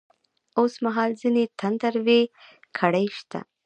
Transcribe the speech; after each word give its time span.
اوس 0.59 0.73
مـهال 0.83 1.11
ځــينې 1.19 1.43
تـنـدروې 1.59 2.21
کـړۍ 2.77 3.05
شـتـه. 3.17 3.39